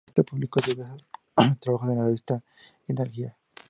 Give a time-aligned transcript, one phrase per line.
[0.03, 2.43] Como genealogista publicó diversos trabajos en la revista
[2.87, 3.37] Hidalguía.